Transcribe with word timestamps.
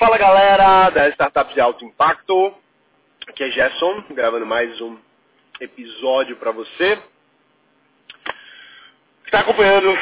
Fala 0.00 0.16
galera 0.16 0.88
da 0.88 1.10
Startups 1.10 1.52
de 1.52 1.60
Alto 1.60 1.84
Impacto, 1.84 2.54
aqui 3.28 3.44
é 3.44 3.50
Gerson, 3.50 4.02
gravando 4.12 4.46
mais 4.46 4.80
um 4.80 4.96
episódio 5.60 6.36
para 6.36 6.52
você. 6.52 6.98
Está 9.26 9.40
acompanhando 9.40 9.92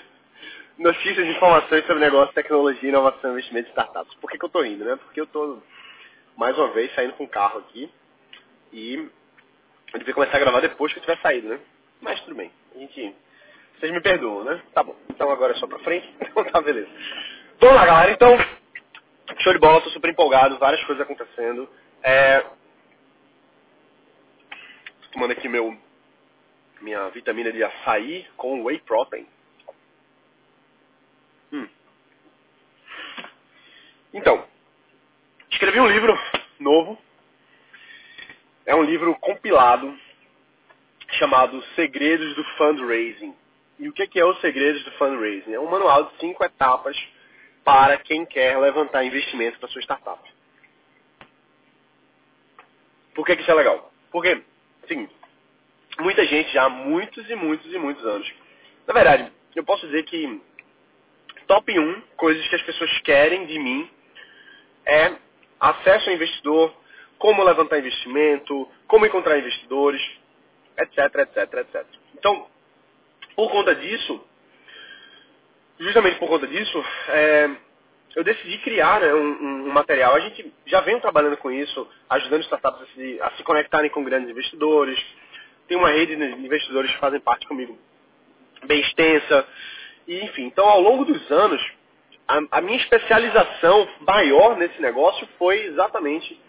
notícias 0.78 1.18
e 1.18 1.32
informações 1.32 1.84
sobre 1.84 2.02
negócio, 2.02 2.32
tecnologia, 2.32 2.88
inovação, 2.88 3.32
investimento 3.32 3.68
e 3.68 3.72
startups. 3.72 4.14
Por 4.14 4.30
que, 4.30 4.38
que 4.38 4.44
eu 4.46 4.46
estou 4.46 4.64
indo, 4.64 4.86
né? 4.86 4.96
Porque 4.96 5.20
eu 5.20 5.24
estou, 5.24 5.62
mais 6.34 6.56
uma 6.56 6.68
vez, 6.68 6.90
saindo 6.94 7.12
com 7.12 7.24
o 7.24 7.28
carro 7.28 7.58
aqui 7.58 7.92
e 8.72 8.94
eu 9.92 9.98
devia 9.98 10.14
começar 10.14 10.38
a 10.38 10.40
gravar 10.40 10.60
depois 10.60 10.94
que 10.94 10.98
eu 10.98 11.02
tiver 11.02 11.20
saído, 11.20 11.48
né? 11.48 11.60
Mas 12.00 12.18
tudo 12.22 12.36
bem, 12.36 12.50
a 12.74 12.78
gente... 12.78 13.14
Vocês 13.78 13.92
me 13.92 14.00
perdoam, 14.00 14.44
né? 14.44 14.62
Tá 14.72 14.82
bom. 14.82 14.96
Então 15.10 15.30
agora 15.30 15.52
é 15.52 15.56
só 15.56 15.66
pra 15.66 15.78
frente. 15.80 16.10
Então 16.26 16.42
tá, 16.44 16.62
beleza. 16.62 16.88
Vamos 17.60 17.76
lá, 17.76 17.84
galera. 17.84 18.12
Então, 18.12 18.38
Show 19.38 19.52
de 19.52 19.58
bola, 19.58 19.80
tô 19.82 19.90
super 19.90 20.10
empolgado, 20.10 20.58
várias 20.58 20.82
coisas 20.84 21.02
acontecendo. 21.02 21.68
É... 22.02 22.40
Tô 25.00 25.08
tomando 25.12 25.32
aqui 25.32 25.48
meu 25.48 25.76
minha 26.80 27.08
vitamina 27.10 27.52
de 27.52 27.62
açaí 27.62 28.26
com 28.36 28.62
whey 28.62 28.78
protein. 28.80 29.26
Hum. 31.52 31.68
Então, 34.12 34.44
escrevi 35.50 35.80
um 35.80 35.88
livro 35.88 36.18
novo. 36.58 36.98
É 38.64 38.74
um 38.74 38.82
livro 38.82 39.14
compilado 39.16 39.96
chamado 41.10 41.62
Segredos 41.74 42.34
do 42.34 42.44
Fundraising. 42.56 43.34
E 43.78 43.88
o 43.88 43.92
que 43.92 44.18
é 44.18 44.24
os 44.24 44.40
Segredos 44.40 44.84
do 44.84 44.92
Fundraising? 44.92 45.52
É 45.52 45.60
um 45.60 45.68
manual 45.68 46.04
de 46.04 46.18
cinco 46.18 46.42
etapas 46.44 46.96
para 47.66 47.98
quem 47.98 48.24
quer 48.24 48.56
levantar 48.60 49.04
investimento 49.04 49.58
para 49.58 49.68
sua 49.68 49.82
startup. 49.82 50.22
Por 53.12 53.26
que, 53.26 53.34
que 53.34 53.42
isso 53.42 53.50
é 53.50 53.54
legal? 53.54 53.92
Porque, 54.12 54.40
assim, 54.84 55.08
muita 55.98 56.24
gente 56.26 56.52
já 56.52 56.66
há 56.66 56.68
muitos 56.68 57.28
e 57.28 57.34
muitos 57.34 57.74
e 57.74 57.76
muitos 57.76 58.06
anos. 58.06 58.32
Na 58.86 58.94
verdade, 58.94 59.32
eu 59.56 59.64
posso 59.64 59.84
dizer 59.84 60.04
que 60.04 60.40
top 61.48 61.76
1 61.76 62.02
coisas 62.16 62.46
que 62.46 62.54
as 62.54 62.62
pessoas 62.62 63.00
querem 63.00 63.46
de 63.46 63.58
mim 63.58 63.90
é 64.84 65.16
acesso 65.58 66.08
ao 66.08 66.14
investidor, 66.14 66.72
como 67.18 67.42
levantar 67.42 67.80
investimento, 67.80 68.70
como 68.86 69.06
encontrar 69.06 69.38
investidores, 69.38 70.00
etc, 70.78 70.98
etc, 71.16 71.52
etc. 71.54 71.86
Então, 72.14 72.46
por 73.34 73.50
conta 73.50 73.74
disso, 73.74 74.24
justamente 75.80 76.16
por 76.20 76.28
conta 76.28 76.46
disso, 76.46 76.84
é, 77.08 77.65
eu 78.16 78.24
decidi 78.24 78.56
criar 78.58 78.98
né, 78.98 79.12
um, 79.12 79.66
um, 79.68 79.72
material. 79.72 80.14
A 80.14 80.20
gente 80.20 80.50
já 80.64 80.80
vem 80.80 80.98
trabalhando 80.98 81.36
com 81.36 81.52
isso, 81.52 81.86
ajudando 82.08 82.40
startups 82.44 82.80
a 82.80 82.86
se, 82.86 83.20
a 83.20 83.30
se 83.32 83.42
conectarem 83.42 83.90
com 83.90 84.02
grandes 84.02 84.30
investidores. 84.30 84.98
Tem 85.68 85.76
uma 85.76 85.90
rede 85.90 86.16
de 86.16 86.24
investidores 86.24 86.90
que 86.90 86.98
fazem 86.98 87.20
parte 87.20 87.46
comigo 87.46 87.78
bem 88.64 88.80
extensa. 88.80 89.46
E, 90.08 90.24
enfim, 90.24 90.44
então 90.44 90.66
ao 90.66 90.80
longo 90.80 91.04
dos 91.04 91.30
anos, 91.30 91.62
a, 92.26 92.40
a 92.52 92.60
minha 92.62 92.78
especialização 92.78 93.86
maior 94.00 94.56
nesse 94.56 94.80
negócio 94.80 95.28
foi 95.38 95.66
exatamente 95.66 96.40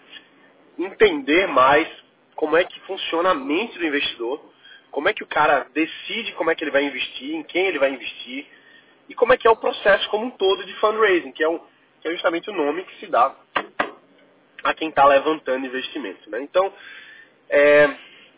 entender 0.79 1.47
mais 1.47 1.85
como 2.33 2.55
é 2.55 2.63
que 2.63 2.79
funciona 2.81 3.31
a 3.31 3.35
mente 3.35 3.77
do 3.77 3.85
investidor, 3.85 4.41
como 4.89 5.09
é 5.09 5.13
que 5.13 5.23
o 5.23 5.27
cara 5.27 5.67
decide 5.73 6.31
como 6.33 6.49
é 6.49 6.55
que 6.55 6.63
ele 6.63 6.71
vai 6.71 6.85
investir, 6.85 7.35
em 7.35 7.43
quem 7.43 7.65
ele 7.65 7.79
vai 7.79 7.91
investir, 7.91 8.45
e 9.09 9.15
como 9.15 9.33
é 9.33 9.37
que 9.37 9.47
é 9.47 9.49
o 9.49 9.55
processo 9.55 10.09
como 10.09 10.25
um 10.25 10.31
todo 10.31 10.65
de 10.65 10.73
fundraising, 10.75 11.31
que 11.31 11.43
é, 11.43 11.49
um, 11.49 11.59
que 12.01 12.07
é 12.07 12.11
justamente 12.11 12.49
o 12.49 12.53
nome 12.53 12.83
que 12.83 12.99
se 12.99 13.07
dá 13.07 13.35
a 14.63 14.73
quem 14.73 14.89
está 14.89 15.05
levantando 15.05 15.65
investimento. 15.65 16.29
Né? 16.29 16.41
Então, 16.41 16.73
é, 17.49 17.89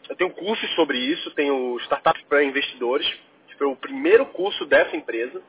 eu 0.09 0.15
tenho 0.15 0.29
cursos 0.31 0.69
sobre 0.75 0.97
isso, 0.97 1.31
tenho 1.31 1.77
Startups 1.79 2.23
para 2.23 2.43
Investidores, 2.43 3.07
que 3.47 3.55
foi 3.55 3.67
o 3.67 3.75
primeiro 3.75 4.25
curso 4.27 4.65
dessa 4.65 4.95
empresa, 4.95 5.41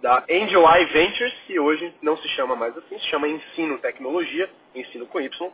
da 0.00 0.24
Angel 0.28 0.68
Eye 0.68 0.86
Ventures, 0.86 1.32
que 1.46 1.58
hoje 1.60 1.94
não 2.02 2.16
se 2.16 2.28
chama 2.30 2.56
mais 2.56 2.76
assim, 2.76 2.98
se 2.98 3.06
chama 3.06 3.28
Ensino 3.28 3.78
Tecnologia, 3.78 4.50
Ensino 4.74 5.06
com 5.06 5.20
Y. 5.20 5.52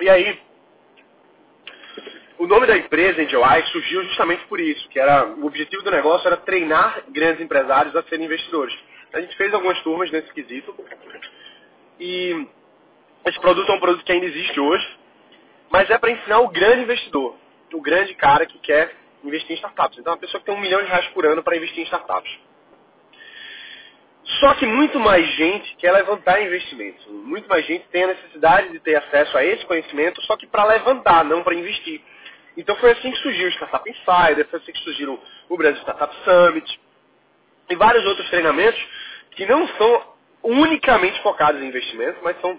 E 0.00 0.10
aí, 0.10 0.38
o 2.38 2.46
nome 2.46 2.66
da 2.66 2.76
empresa, 2.76 3.22
Eye 3.22 3.66
surgiu 3.72 4.02
justamente 4.04 4.44
por 4.46 4.60
isso, 4.60 4.88
que 4.88 4.98
era 4.98 5.26
o 5.26 5.46
objetivo 5.46 5.82
do 5.82 5.90
negócio 5.90 6.26
era 6.26 6.36
treinar 6.36 7.02
grandes 7.08 7.40
empresários 7.40 7.96
a 7.96 8.02
serem 8.04 8.26
investidores. 8.26 8.76
A 9.12 9.20
gente 9.20 9.36
fez 9.36 9.52
algumas 9.54 9.80
turmas 9.82 10.10
nesse 10.10 10.32
quesito 10.32 10.74
e 11.98 12.46
esse 13.24 13.40
produto 13.40 13.70
é 13.70 13.74
um 13.74 13.80
produto 13.80 14.04
que 14.04 14.12
ainda 14.12 14.26
existe 14.26 14.60
hoje, 14.60 14.86
mas 15.70 15.88
é 15.88 15.98
para 15.98 16.10
ensinar 16.10 16.40
o 16.40 16.48
grande 16.48 16.82
investidor, 16.82 17.36
o 17.72 17.80
grande 17.80 18.14
cara 18.14 18.44
que 18.44 18.58
quer 18.58 18.94
investir 19.24 19.52
em 19.52 19.54
startups. 19.54 19.98
Então, 19.98 20.12
uma 20.12 20.18
pessoa 20.18 20.40
que 20.40 20.46
tem 20.46 20.54
um 20.54 20.60
milhão 20.60 20.82
de 20.82 20.88
reais 20.88 21.06
por 21.08 21.24
ano 21.24 21.42
para 21.42 21.56
investir 21.56 21.80
em 21.80 21.84
startups. 21.84 22.30
Só 24.40 24.54
que 24.54 24.66
muito 24.66 24.98
mais 24.98 25.24
gente 25.36 25.76
quer 25.76 25.92
levantar 25.92 26.42
investimentos. 26.42 27.06
Muito 27.06 27.48
mais 27.48 27.64
gente 27.64 27.86
tem 27.88 28.04
a 28.04 28.08
necessidade 28.08 28.70
de 28.70 28.80
ter 28.80 28.96
acesso 28.96 29.38
a 29.38 29.44
esse 29.44 29.64
conhecimento, 29.64 30.20
só 30.22 30.36
que 30.36 30.46
para 30.46 30.64
levantar, 30.64 31.24
não 31.24 31.42
para 31.42 31.54
investir. 31.54 32.02
Então 32.56 32.74
foi 32.76 32.92
assim 32.92 33.10
que 33.10 33.18
surgiu 33.18 33.48
o 33.48 33.52
Startup 33.52 33.88
Insider, 33.88 34.46
foi 34.48 34.58
assim 34.58 34.72
que 34.72 34.80
surgiram 34.80 35.18
o 35.48 35.56
Brasil 35.56 35.80
Startup 35.82 36.14
Summit 36.24 36.80
e 37.68 37.76
vários 37.76 38.04
outros 38.06 38.28
treinamentos 38.30 38.80
que 39.32 39.44
não 39.44 39.68
são 39.68 40.14
unicamente 40.42 41.20
focados 41.22 41.60
em 41.60 41.66
investimentos, 41.66 42.20
mas 42.22 42.40
são 42.40 42.58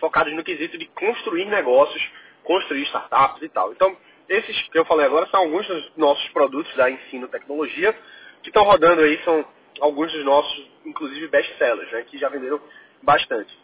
focados 0.00 0.32
no 0.34 0.44
quesito 0.44 0.76
de 0.76 0.86
construir 0.86 1.46
negócios, 1.46 2.02
construir 2.42 2.82
startups 2.82 3.42
e 3.42 3.48
tal. 3.48 3.72
Então, 3.72 3.96
esses 4.28 4.68
que 4.68 4.78
eu 4.78 4.84
falei 4.84 5.06
agora 5.06 5.26
são 5.26 5.40
alguns 5.40 5.66
dos 5.66 5.96
nossos 5.96 6.28
produtos 6.30 6.74
da 6.76 6.90
Ensino 6.90 7.28
Tecnologia 7.28 7.94
que 8.42 8.50
estão 8.50 8.64
rodando 8.64 9.00
aí, 9.00 9.18
são 9.24 9.44
alguns 9.80 10.12
dos 10.12 10.24
nossos, 10.24 10.70
inclusive, 10.84 11.28
best-sellers, 11.28 11.90
né, 11.90 12.02
que 12.02 12.18
já 12.18 12.28
venderam 12.28 12.60
bastante. 13.02 13.56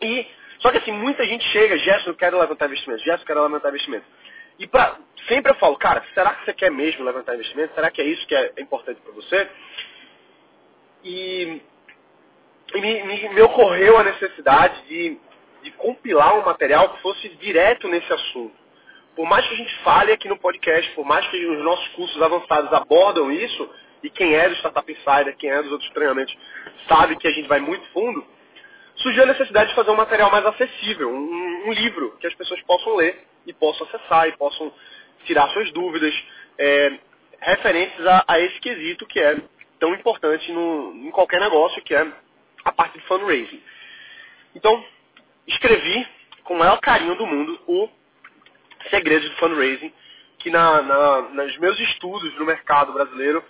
E, 0.00 0.26
só 0.60 0.70
que 0.70 0.78
assim, 0.78 0.92
muita 0.92 1.24
gente 1.24 1.44
chega, 1.48 1.76
Gerson, 1.78 2.14
quero 2.14 2.38
levantar 2.38 2.66
investimento, 2.66 3.02
Gerson, 3.02 3.24
quero 3.24 3.42
levantar 3.42 3.68
investimento. 3.70 4.04
E 4.60 4.66
pra, 4.66 4.98
sempre 5.26 5.50
eu 5.50 5.56
falo, 5.56 5.74
cara, 5.78 6.04
será 6.12 6.34
que 6.34 6.44
você 6.44 6.52
quer 6.52 6.70
mesmo 6.70 7.02
levantar 7.02 7.34
investimento? 7.34 7.74
Será 7.74 7.90
que 7.90 8.02
é 8.02 8.04
isso 8.04 8.26
que 8.26 8.34
é 8.34 8.52
importante 8.58 9.00
para 9.00 9.14
você? 9.14 9.48
E, 11.02 11.62
e 12.74 12.80
me, 12.82 13.02
me, 13.04 13.28
me, 13.30 13.40
ocorreu 13.40 13.96
a 13.96 14.04
necessidade 14.04 14.82
de, 14.86 15.18
de 15.62 15.70
compilar 15.72 16.38
um 16.38 16.44
material 16.44 16.90
que 16.90 17.00
fosse 17.00 17.26
direto 17.36 17.88
nesse 17.88 18.12
assunto. 18.12 18.54
Por 19.16 19.26
mais 19.26 19.46
que 19.48 19.54
a 19.54 19.56
gente 19.56 19.74
fale 19.78 20.12
aqui 20.12 20.28
no 20.28 20.38
podcast, 20.38 20.90
por 20.92 21.06
mais 21.06 21.26
que 21.28 21.46
os 21.46 21.64
nossos 21.64 21.88
cursos 21.94 22.20
avançados 22.20 22.70
abordam 22.74 23.32
isso, 23.32 23.68
e 24.02 24.10
quem 24.10 24.34
é 24.34 24.46
do 24.46 24.56
Startup 24.56 24.92
Insider, 24.92 25.36
quem 25.38 25.50
é 25.50 25.62
dos 25.62 25.72
outros 25.72 25.90
treinamentos, 25.92 26.36
sabe 26.86 27.16
que 27.16 27.26
a 27.26 27.30
gente 27.30 27.48
vai 27.48 27.60
muito 27.60 27.86
fundo, 27.92 28.26
surgiu 29.02 29.24
a 29.24 29.26
necessidade 29.26 29.70
de 29.70 29.74
fazer 29.74 29.90
um 29.90 29.96
material 29.96 30.30
mais 30.30 30.44
acessível, 30.46 31.10
um, 31.10 31.68
um 31.68 31.72
livro 31.72 32.16
que 32.20 32.26
as 32.26 32.34
pessoas 32.34 32.60
possam 32.62 32.96
ler 32.96 33.24
e 33.46 33.52
possam 33.52 33.86
acessar 33.86 34.28
e 34.28 34.36
possam 34.36 34.72
tirar 35.24 35.48
suas 35.48 35.70
dúvidas 35.72 36.14
é, 36.58 36.98
referentes 37.40 38.06
a, 38.06 38.24
a, 38.26 38.40
esse 38.40 38.58
quesito 38.60 39.06
que 39.06 39.20
é 39.20 39.36
tão 39.78 39.94
importante 39.94 40.50
no, 40.52 40.92
em 40.94 41.10
qualquer 41.10 41.40
negócio, 41.40 41.82
que 41.82 41.94
é 41.94 42.06
a 42.64 42.72
parte 42.72 42.98
de 42.98 43.04
fundraising. 43.06 43.62
Então, 44.54 44.84
escrevi 45.46 46.06
com 46.44 46.54
o 46.54 46.58
maior 46.58 46.78
carinho 46.80 47.14
do 47.14 47.26
mundo 47.26 47.58
o 47.66 47.88
Segredos 48.88 49.28
do 49.28 49.36
Fundraising, 49.36 49.92
que 50.38 50.50
na, 50.50 50.82
na, 50.82 51.20
nos 51.22 51.58
meus 51.58 51.78
estudos 51.78 52.34
no 52.38 52.46
mercado 52.46 52.92
brasileiro 52.92 53.44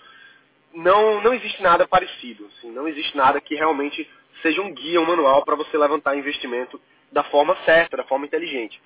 não, 0.73 1.21
não 1.21 1.33
existe 1.33 1.61
nada 1.61 1.87
parecido. 1.87 2.47
Assim, 2.47 2.71
não 2.71 2.87
existe 2.87 3.15
nada 3.15 3.41
que 3.41 3.55
realmente 3.55 4.09
seja 4.41 4.61
um 4.61 4.73
guia, 4.73 5.01
um 5.01 5.05
manual 5.05 5.43
para 5.43 5.55
você 5.55 5.77
levantar 5.77 6.17
investimento 6.17 6.79
da 7.11 7.23
forma 7.25 7.55
certa, 7.65 7.97
da 7.97 8.03
forma 8.05 8.25
inteligente. 8.25 8.81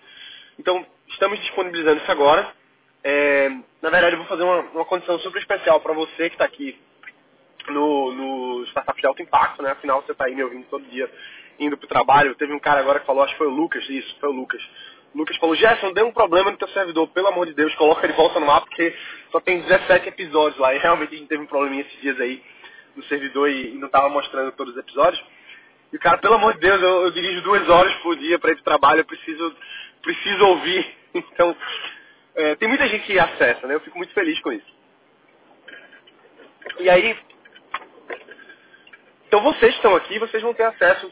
Então, 0.57 0.85
estamos 1.09 1.39
disponibilizando 1.39 2.01
isso 2.01 2.11
agora. 2.11 2.53
É, 3.03 3.49
na 3.81 3.89
verdade, 3.89 4.15
eu 4.15 4.19
vou 4.19 4.27
fazer 4.27 4.43
uma, 4.43 4.61
uma 4.71 4.85
condição 4.85 5.19
super 5.19 5.39
especial 5.39 5.79
para 5.79 5.93
você 5.93 6.29
que 6.29 6.35
está 6.35 6.45
aqui 6.45 6.77
no, 7.69 8.11
no 8.11 8.65
Startup 8.67 8.99
de 8.99 9.07
Alto 9.07 9.21
Impacto, 9.21 9.61
né? 9.61 9.71
Afinal, 9.71 10.01
você 10.01 10.11
está 10.11 10.25
aí 10.25 10.35
me 10.35 10.43
ouvindo 10.43 10.65
todo 10.69 10.83
dia, 10.85 11.09
indo 11.59 11.77
para 11.77 11.85
o 11.85 11.89
trabalho. 11.89 12.35
Teve 12.35 12.53
um 12.53 12.59
cara 12.59 12.79
agora 12.79 12.99
que 12.99 13.05
falou, 13.05 13.23
acho 13.23 13.33
que 13.33 13.37
foi 13.37 13.47
o 13.47 13.51
Lucas, 13.55 13.87
isso, 13.89 14.15
foi 14.19 14.29
o 14.29 14.33
Lucas. 14.33 14.61
Lucas 15.15 15.37
falou, 15.37 15.55
Gerson, 15.55 15.93
deu 15.93 16.07
um 16.07 16.11
problema 16.11 16.51
no 16.51 16.57
teu 16.57 16.67
servidor, 16.69 17.07
pelo 17.07 17.27
amor 17.27 17.45
de 17.45 17.53
Deus, 17.53 17.73
coloca 17.75 18.05
ele 18.05 18.13
volta 18.13 18.39
no 18.39 18.51
ar, 18.51 18.61
porque 18.61 18.93
só 19.31 19.39
tem 19.39 19.61
17 19.61 20.09
episódios 20.09 20.59
lá. 20.59 20.75
E 20.75 20.77
realmente 20.77 21.15
a 21.15 21.17
gente 21.17 21.29
teve 21.29 21.41
um 21.41 21.47
probleminha 21.47 21.83
esses 21.83 22.01
dias 22.01 22.19
aí 22.19 22.43
no 22.95 23.03
servidor 23.05 23.49
e, 23.49 23.73
e 23.73 23.77
não 23.77 23.87
estava 23.87 24.09
mostrando 24.09 24.51
todos 24.51 24.73
os 24.73 24.79
episódios. 24.79 25.23
E 25.93 25.95
o 25.95 25.99
cara, 25.99 26.17
pelo 26.17 26.35
amor 26.35 26.53
de 26.55 26.59
Deus, 26.59 26.81
eu, 26.81 27.03
eu 27.03 27.11
dirijo 27.11 27.41
duas 27.43 27.67
horas 27.69 27.93
por 28.01 28.17
dia 28.17 28.37
para 28.37 28.51
ir 28.51 28.55
para 28.55 28.61
o 28.61 28.65
trabalho, 28.65 28.99
eu 28.99 29.05
preciso 29.05 29.55
preciso 30.01 30.45
ouvir. 30.45 30.85
Então, 31.15 31.55
é, 32.35 32.55
tem 32.55 32.67
muita 32.67 32.85
gente 32.89 33.05
que 33.05 33.17
acessa, 33.17 33.65
né? 33.65 33.75
Eu 33.75 33.79
fico 33.79 33.97
muito 33.97 34.13
feliz 34.13 34.37
com 34.41 34.51
isso. 34.51 34.75
E 36.77 36.89
aí, 36.89 37.17
Então 39.27 39.41
vocês 39.41 39.73
estão 39.75 39.95
aqui, 39.95 40.19
vocês 40.19 40.43
vão 40.43 40.53
ter 40.53 40.63
acesso 40.63 41.09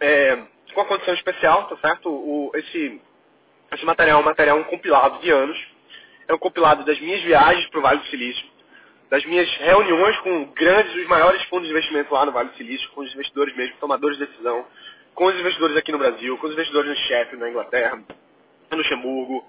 é, 0.00 0.36
com 0.74 0.80
a 0.80 0.84
condição 0.84 1.14
especial, 1.14 1.68
tá 1.68 1.76
certo? 1.76 2.10
O, 2.10 2.50
esse, 2.56 3.00
esse 3.72 3.84
material 3.84 4.18
é 4.18 4.22
um 4.22 4.24
material 4.24 4.58
um 4.58 4.64
compilado 4.64 5.20
de 5.20 5.30
anos. 5.30 5.58
É 6.28 6.34
um 6.34 6.38
compilado 6.38 6.84
das 6.84 7.00
minhas 7.00 7.22
viagens 7.22 7.66
para 7.68 7.78
o 7.78 7.82
Vale 7.82 7.98
do 7.98 8.06
Silício, 8.06 8.46
das 9.08 9.24
minhas 9.24 9.48
reuniões 9.56 10.16
com 10.20 10.44
grandes, 10.52 10.94
os 10.94 11.06
maiores 11.08 11.42
fundos 11.44 11.66
de 11.66 11.72
investimento 11.72 12.14
lá 12.14 12.24
no 12.24 12.32
Vale 12.32 12.50
do 12.50 12.56
Silício, 12.56 12.88
com 12.90 13.00
os 13.00 13.12
investidores 13.12 13.54
mesmo, 13.56 13.76
tomadores 13.78 14.16
de 14.16 14.26
decisão, 14.26 14.64
com 15.14 15.24
os 15.24 15.34
investidores 15.34 15.76
aqui 15.76 15.90
no 15.90 15.98
Brasil, 15.98 16.38
com 16.38 16.46
os 16.46 16.52
investidores 16.52 16.88
no 16.88 16.96
Sheffield, 16.96 17.38
na 17.38 17.50
Inglaterra, 17.50 18.00
no 18.70 18.76
Luxemburgo, 18.76 19.44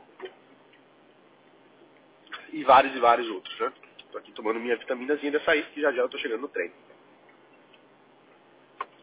e 2.52 2.64
vários 2.64 2.96
e 2.96 3.00
vários 3.00 3.30
outros, 3.30 3.58
né? 3.60 3.72
Aqui 4.16 4.32
tomando 4.34 4.60
minha 4.60 4.76
vitaminazinha 4.76 5.32
dessa 5.32 5.52
aí, 5.52 5.64
que 5.74 5.82
já 5.82 5.92
já 5.92 6.04
estou 6.04 6.20
chegando 6.20 6.42
no 6.42 6.50
treino. 6.50 6.74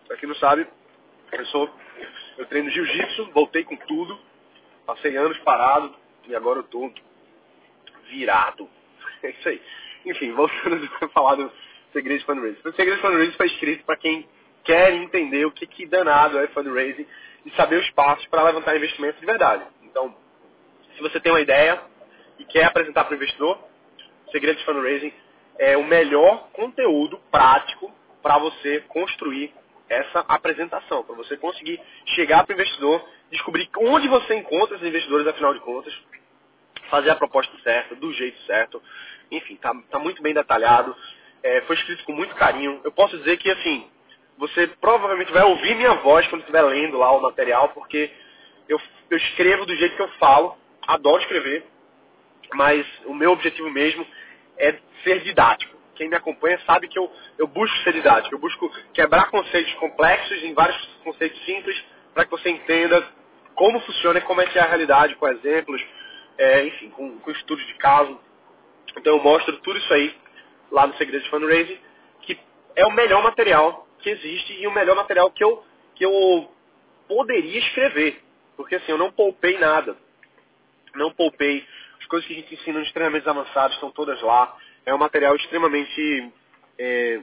Pra 0.07 0.17
quem 0.17 0.29
não 0.29 0.37
sabe, 0.37 0.67
eu 1.33 1.47
sou, 1.47 1.71
eu 2.37 2.47
treino 2.47 2.71
jiu-jitsu, 2.71 3.31
voltei 3.33 3.65
com 3.65 3.77
tudo, 3.77 4.19
passei 4.89 5.15
anos 5.19 5.37
parado 5.41 5.95
e 6.27 6.35
agora 6.35 6.61
eu 6.61 6.63
tô 6.63 6.91
virado. 8.09 8.69
É 9.21 9.31
isso 9.31 9.49
aí. 9.49 9.61
Enfim, 10.07 10.31
voltando 10.31 10.89
a 11.03 11.09
falar 11.09 11.35
do 11.35 11.51
Segredo 11.93 12.21
de 12.21 12.25
Fundraising. 12.25 12.61
O 12.65 12.73
Segredo 12.73 12.95
de 12.95 13.03
Fundraising 13.03 13.37
foi 13.37 13.47
escrito 13.49 13.85
para 13.85 13.97
quem 13.97 14.29
quer 14.63 14.93
entender 14.93 15.45
o 15.45 15.51
que, 15.51 15.67
que 15.67 15.85
danado 15.87 16.39
é 16.39 16.47
fundraising 16.49 17.05
e 17.45 17.51
saber 17.57 17.81
os 17.81 17.91
passos 17.91 18.25
para 18.27 18.45
levantar 18.45 18.77
investimento 18.77 19.19
de 19.19 19.27
verdade. 19.27 19.65
Então, 19.83 20.15
se 20.95 21.03
você 21.03 21.19
tem 21.19 21.33
uma 21.33 21.41
ideia 21.41 21.83
e 22.39 22.45
quer 22.45 22.63
apresentar 22.65 23.05
para 23.05 23.15
o 23.15 23.17
investidor, 23.17 23.59
o 24.29 24.31
Segredo 24.31 24.59
de 24.59 24.65
Fundraising 24.65 25.13
é 25.59 25.77
o 25.77 25.83
melhor 25.83 26.49
conteúdo 26.53 27.19
prático 27.29 27.93
para 28.23 28.39
você 28.39 28.83
construir 28.83 29.53
essa 29.89 30.21
apresentação, 30.29 31.05
para 31.05 31.15
você 31.15 31.37
conseguir 31.37 31.81
chegar 32.15 32.45
para 32.45 32.53
o 32.53 32.57
investidor, 32.57 33.05
descobrir 33.31 33.69
onde 33.79 34.09
você 34.09 34.35
encontra 34.35 34.77
esses 34.77 34.89
investidores, 34.89 35.27
afinal 35.27 35.55
de 35.55 35.61
contas, 35.61 35.97
fazer 36.91 37.11
a 37.11 37.17
proposta 37.17 37.53
certa, 37.63 37.95
do 37.95 38.13
jeito 38.13 38.39
certo. 38.43 38.83
Enfim, 39.31 39.55
está 39.55 39.75
tá 39.91 39.99
muito 39.99 40.23
bem 40.23 40.35
detalhado, 40.35 40.95
é, 41.43 41.61
foi 41.63 41.77
escrito 41.77 42.05
com 42.05 42.13
muito 42.13 42.35
carinho. 42.35 42.81
Eu 42.85 42.93
posso 42.93 43.17
dizer 43.19 43.37
que, 43.39 43.51
assim, 43.51 43.89
você 44.37 44.67
provavelmente 44.81 45.33
vai 45.33 45.43
ouvir 45.43 45.75
minha 45.75 45.95
voz 45.95 46.27
quando 46.29 46.43
estiver 46.43 46.63
lendo 46.63 46.99
lá 46.99 47.11
o 47.13 47.21
material, 47.21 47.71
porque 47.71 48.11
eu, 48.69 48.81
eu 49.11 49.17
escrevo 49.17 49.67
do 49.67 49.75
jeito 49.75 49.97
que 49.97 50.03
eu 50.03 50.09
falo, 50.19 50.57
adoro 50.87 51.23
escrever, 51.23 51.65
mas 52.55 52.87
o 53.05 53.15
meu 53.15 53.33
objetivo 53.33 53.71
mesmo 53.71 54.07
é 54.57 54.79
ser 55.05 55.21
didático. 55.23 55.78
Quem 55.99 56.09
me 56.09 56.15
acompanha 56.15 56.61
sabe 56.65 56.87
que 56.87 56.97
eu, 56.97 57.11
eu 57.37 57.49
busco 57.49 57.93
didático, 57.93 58.33
eu 58.33 58.39
busco 58.39 58.71
quebrar 58.95 59.31
conceitos 59.31 59.75
complexos 59.75 60.45
em 60.45 60.55
vários 60.55 60.77
conceitos 61.03 61.45
simples 61.45 61.77
para 62.15 62.25
que 62.25 62.31
você 62.31 62.51
entenda 62.51 63.05
como 63.53 63.81
funciona 63.81 64.21
e 64.21 64.23
como 64.23 64.41
é 64.41 64.47
que 64.47 64.57
é 64.57 64.63
a 64.63 64.67
realidade, 64.67 65.17
com 65.17 65.27
exemplos, 65.27 65.85
é, 66.39 66.65
enfim, 66.67 66.89
com, 66.91 67.19
com 67.19 67.31
estudos 67.33 67.67
de 67.67 67.75
caso. 67.75 68.17
Então 68.97 69.17
eu 69.17 69.23
mostro 69.23 69.57
tudo 69.59 69.77
isso 69.77 69.93
aí 69.93 70.15
lá 70.71 70.87
no 70.87 70.95
Segredo 70.95 71.25
de 71.25 71.31
Fundraising, 71.31 71.79
que 72.23 72.39
é 72.77 72.87
o 72.87 72.93
melhor 72.93 73.21
material 73.21 73.85
que 73.99 74.09
existe 74.09 74.53
e 74.53 74.69
o 74.69 74.73
melhor 74.73 74.95
material 74.95 75.33
que 75.33 75.43
eu, 75.43 75.65
que 75.97 76.05
eu 76.05 76.49
poderia 77.09 77.59
escrever. 77.59 78.23
Porque 78.57 78.77
assim, 78.77 78.93
eu 78.93 78.99
não 78.99 79.11
poupei 79.11 79.59
nada. 79.59 79.97
Não 80.95 81.11
poupei. 81.11 81.67
As 82.01 82.07
coisas 82.07 82.29
que 82.29 82.35
a 82.35 82.37
gente 82.37 82.55
ensina 82.55 82.79
nos 82.79 82.93
treinamentos 82.93 83.27
avançados 83.27 83.75
estão 83.75 83.91
todas 83.91 84.23
lá. 84.23 84.57
É 84.89 84.95
um 84.95 84.99
material 84.99 85.37
extremamente. 85.37 86.33
É, 86.79 87.21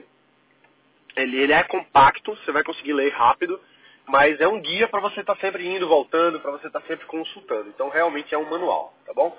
ele, 1.16 1.36
ele 1.40 1.52
é 1.52 1.64
compacto, 1.64 2.36
você 2.36 2.52
vai 2.52 2.62
conseguir 2.62 2.92
ler 2.92 3.12
rápido, 3.12 3.60
mas 4.06 4.40
é 4.40 4.46
um 4.46 4.60
guia 4.60 4.86
para 4.86 5.00
você 5.00 5.20
estar 5.20 5.34
tá 5.34 5.40
sempre 5.40 5.66
indo, 5.66 5.88
voltando, 5.88 6.38
para 6.38 6.52
você 6.52 6.68
estar 6.68 6.80
tá 6.80 6.86
sempre 6.86 7.06
consultando. 7.06 7.68
Então 7.68 7.88
realmente 7.88 8.32
é 8.32 8.38
um 8.38 8.48
manual, 8.48 8.94
tá 9.04 9.12
bom? 9.12 9.36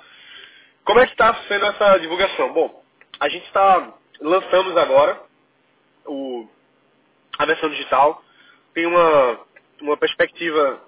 Como 0.84 1.00
é 1.00 1.06
que 1.06 1.14
está 1.14 1.34
sendo 1.48 1.68
essa 1.68 1.98
divulgação? 2.00 2.52
Bom, 2.52 2.84
a 3.18 3.30
gente 3.30 3.46
está 3.46 3.94
lançamos 4.20 4.76
agora 4.76 5.22
o, 6.06 6.46
a 7.38 7.46
versão 7.46 7.70
digital. 7.70 8.22
Tem 8.74 8.86
uma, 8.86 9.40
uma 9.82 9.96
perspectiva 9.96 10.82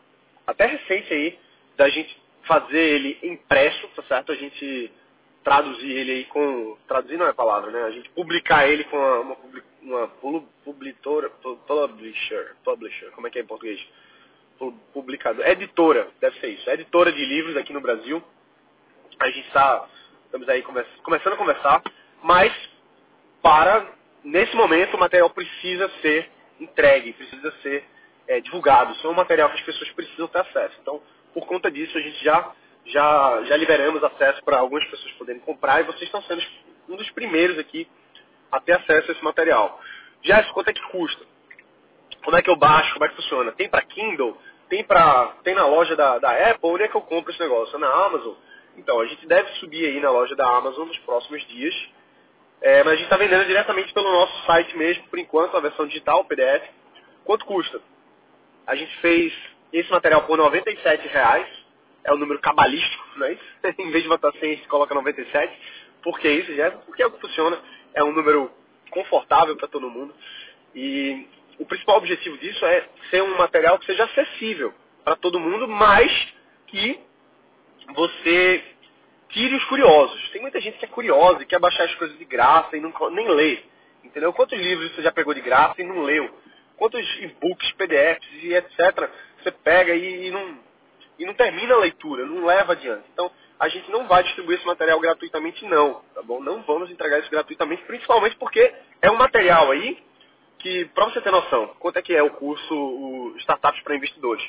até 0.45 0.65
recente 0.65 1.13
aí 1.13 1.39
da 1.77 1.87
gente 1.87 2.21
fazer 2.43 2.81
ele 2.81 3.17
impresso, 3.23 3.87
tá 3.95 4.03
certo? 4.03 4.33
A 4.33 4.35
gente 4.35 4.91
traduzir 5.43 5.91
ele 5.91 6.11
aí 6.11 6.25
com. 6.25 6.77
Traduzir 6.87 7.17
não 7.17 7.27
é 7.27 7.33
palavra, 7.33 7.71
né? 7.71 7.83
A 7.83 7.91
gente 7.91 8.09
publicar 8.11 8.67
ele 8.67 8.83
com 8.85 8.97
uma, 8.97 9.37
uma, 9.81 10.11
uma 10.21 10.43
publitora, 10.63 11.29
publisher, 11.67 12.55
publisher, 12.63 13.11
como 13.11 13.27
é 13.27 13.29
que 13.29 13.39
é 13.39 13.41
em 13.41 13.47
português? 13.47 13.79
Publicador, 14.93 15.47
editora, 15.47 16.09
deve 16.19 16.37
ser 16.39 16.49
isso, 16.49 16.69
editora 16.69 17.13
de 17.13 17.25
livros 17.25 17.55
aqui 17.55 17.71
no 17.71 17.79
Brasil. 17.79 18.21
A 19.17 19.27
gente 19.27 19.47
está, 19.47 19.87
estamos 20.25 20.49
aí 20.49 20.61
começando 21.03 21.33
a 21.33 21.37
conversar, 21.37 21.81
mas 22.21 22.53
para, 23.41 23.87
nesse 24.23 24.55
momento, 24.55 24.95
o 24.95 24.99
material 24.99 25.29
precisa 25.29 25.89
ser 26.01 26.29
entregue, 26.59 27.13
precisa 27.13 27.51
ser 27.61 27.85
é, 28.27 28.39
divulgado. 28.39 28.93
Isso 28.93 29.07
é 29.07 29.09
um 29.09 29.13
material 29.13 29.49
que 29.49 29.55
as 29.55 29.65
pessoas 29.65 29.91
precisam 29.91 30.27
ter 30.27 30.39
acesso. 30.39 30.77
Então, 30.81 31.01
por 31.33 31.45
conta 31.47 31.71
disso, 31.71 31.97
a 31.97 32.01
gente 32.01 32.23
já, 32.23 32.53
já, 32.85 33.43
já 33.43 33.57
liberamos 33.57 34.03
acesso 34.03 34.43
para 34.43 34.57
algumas 34.57 34.85
pessoas 34.89 35.11
poderem 35.13 35.41
comprar 35.41 35.81
e 35.81 35.83
vocês 35.83 36.03
estão 36.03 36.21
sendo 36.23 36.41
um 36.87 36.95
dos 36.95 37.09
primeiros 37.11 37.57
aqui 37.59 37.87
a 38.51 38.59
ter 38.59 38.73
acesso 38.73 39.11
a 39.11 39.13
esse 39.13 39.23
material. 39.23 39.79
Já 40.23 40.43
quanto 40.51 40.69
é 40.69 40.73
que 40.73 40.81
custa? 40.89 41.23
Como 42.23 42.35
é 42.35 42.41
que 42.41 42.49
eu 42.49 42.55
baixo? 42.55 42.93
Como 42.93 43.05
é 43.05 43.09
que 43.09 43.15
funciona? 43.15 43.51
Tem 43.51 43.69
para 43.69 43.81
Kindle? 43.81 44.37
Tem, 44.67 44.83
pra, 44.83 45.33
tem 45.43 45.55
na 45.55 45.65
loja 45.65 45.95
da, 45.95 46.19
da 46.19 46.31
Apple? 46.31 46.69
Onde 46.69 46.83
é 46.83 46.87
que 46.87 46.95
eu 46.95 47.01
compro 47.01 47.31
esse 47.31 47.39
negócio? 47.39 47.75
É 47.75 47.79
na 47.79 47.89
Amazon? 47.89 48.35
Então, 48.77 48.99
a 48.99 49.05
gente 49.05 49.25
deve 49.27 49.49
subir 49.53 49.85
aí 49.85 49.99
na 49.99 50.11
loja 50.11 50.35
da 50.35 50.47
Amazon 50.47 50.87
nos 50.87 50.97
próximos 50.99 51.45
dias. 51.47 51.73
É, 52.61 52.83
mas 52.83 52.93
a 52.93 52.95
gente 52.95 53.05
está 53.05 53.17
vendendo 53.17 53.45
diretamente 53.45 53.93
pelo 53.93 54.11
nosso 54.11 54.45
site 54.45 54.75
mesmo, 54.77 55.07
por 55.07 55.17
enquanto, 55.17 55.55
a 55.55 55.59
versão 55.59 55.87
digital, 55.87 56.25
PDF. 56.25 56.69
Quanto 57.23 57.45
custa? 57.45 57.81
A 58.67 58.75
gente 58.75 58.95
fez 58.97 59.33
esse 59.71 59.89
material 59.89 60.23
por 60.23 60.37
97 60.37 61.07
reais. 61.07 61.47
É 62.03 62.11
o 62.11 62.15
um 62.15 62.19
número 62.19 62.39
cabalístico, 62.39 63.03
não 63.17 63.27
é 63.27 63.33
isso? 63.33 63.43
em 63.77 63.91
vez 63.91 64.03
de 64.03 64.09
botar 64.09 64.31
100, 64.31 64.55
gente 64.57 64.67
coloca 64.67 64.93
97. 64.93 65.59
Por 66.01 66.19
que 66.19 66.29
isso, 66.29 66.53
Jéssica? 66.53 66.81
Porque 66.85 67.03
é 67.03 67.07
o 67.07 67.11
que 67.11 67.21
funciona. 67.21 67.59
É 67.93 68.03
um 68.03 68.13
número 68.13 68.51
confortável 68.91 69.55
para 69.55 69.67
todo 69.67 69.89
mundo. 69.89 70.13
E 70.73 71.27
o 71.57 71.65
principal 71.65 71.97
objetivo 71.97 72.37
disso 72.37 72.65
é 72.65 72.87
ser 73.09 73.21
um 73.21 73.37
material 73.37 73.77
que 73.77 73.85
seja 73.85 74.05
acessível 74.05 74.73
para 75.03 75.15
todo 75.15 75.39
mundo, 75.39 75.67
mas 75.67 76.11
que 76.67 76.99
você 77.93 78.63
tire 79.29 79.55
os 79.55 79.63
curiosos. 79.65 80.29
Tem 80.29 80.41
muita 80.41 80.59
gente 80.59 80.77
que 80.77 80.85
é 80.85 80.87
curiosa 80.87 81.43
e 81.43 81.45
quer 81.45 81.59
baixar 81.59 81.83
as 81.83 81.95
coisas 81.95 82.17
de 82.17 82.25
graça 82.25 82.75
e 82.75 82.79
não, 82.79 82.93
nem 83.11 83.27
lê. 83.29 83.59
Entendeu? 84.03 84.33
Quantos 84.33 84.57
livros 84.57 84.91
você 84.93 85.01
já 85.01 85.11
pegou 85.11 85.33
de 85.33 85.41
graça 85.41 85.81
e 85.81 85.83
não 85.83 86.03
leu? 86.03 86.29
Quantos 86.77 87.05
e-books, 87.19 87.71
PDFs 87.73 88.43
e 88.43 88.53
etc. 88.53 89.09
você 89.41 89.51
pega 89.51 89.93
e, 89.93 90.27
e, 90.27 90.31
não, 90.31 90.57
e 91.19 91.25
não 91.25 91.33
termina 91.33 91.75
a 91.75 91.79
leitura, 91.79 92.25
não 92.25 92.45
leva 92.45 92.71
adiante. 92.71 93.03
Então, 93.13 93.29
a 93.59 93.67
gente 93.67 93.91
não 93.91 94.07
vai 94.07 94.23
distribuir 94.23 94.57
esse 94.57 94.65
material 94.65 94.99
gratuitamente, 95.01 95.65
não. 95.65 96.01
Tá 96.15 96.21
bom? 96.21 96.41
Não 96.41 96.61
vamos 96.63 96.89
entregar 96.89 97.19
isso 97.19 97.29
gratuitamente, 97.29 97.83
principalmente 97.83 98.37
porque 98.37 98.73
é 99.01 99.11
um 99.11 99.17
material 99.17 99.69
aí 99.69 100.01
que, 100.59 100.85
para 100.85 101.05
você 101.05 101.19
ter 101.21 101.31
noção, 101.31 101.67
quanto 101.79 101.97
é 101.97 102.01
que 102.01 102.15
é 102.15 102.23
o 102.23 102.31
curso 102.31 102.73
o 102.73 103.35
Startups 103.39 103.81
para 103.83 103.95
Investidores? 103.95 104.45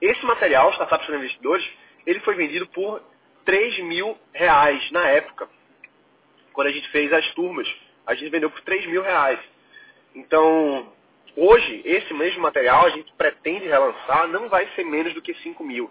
Esse 0.00 0.24
material, 0.24 0.70
Startups 0.70 1.06
para 1.06 1.16
Investidores, 1.16 1.66
ele 2.06 2.20
foi 2.20 2.34
vendido 2.34 2.66
por 2.68 3.02
3 3.44 3.78
mil 3.80 4.16
reais 4.32 4.90
na 4.90 5.06
época, 5.08 5.48
quando 6.52 6.68
a 6.68 6.72
gente 6.72 6.88
fez 6.88 7.12
as 7.12 7.26
turmas. 7.34 7.68
A 8.06 8.14
gente 8.14 8.30
vendeu 8.30 8.50
por 8.50 8.60
3 8.62 8.86
mil 8.86 9.02
reais. 9.02 9.38
Então, 10.14 10.92
hoje, 11.36 11.82
esse 11.84 12.14
mesmo 12.14 12.40
material 12.40 12.86
a 12.86 12.90
gente 12.90 13.12
pretende 13.14 13.66
relançar, 13.66 14.28
não 14.28 14.48
vai 14.48 14.66
ser 14.74 14.84
menos 14.84 15.12
do 15.12 15.20
que 15.20 15.34
5 15.34 15.62
mil. 15.62 15.90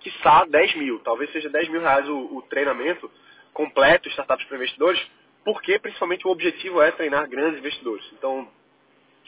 Quiçá 0.00 0.44
10 0.44 0.76
mil. 0.76 0.98
Talvez 1.00 1.30
seja 1.32 1.48
10 1.48 1.68
mil 1.68 1.80
reais 1.80 2.08
o, 2.08 2.36
o 2.36 2.42
treinamento 2.42 3.10
completo, 3.52 4.08
startups 4.08 4.46
para 4.46 4.56
investidores, 4.56 5.04
porque 5.44 5.78
principalmente 5.78 6.26
o 6.26 6.30
objetivo 6.30 6.82
é 6.82 6.90
treinar 6.92 7.28
grandes 7.28 7.58
investidores. 7.58 8.04
Então, 8.12 8.48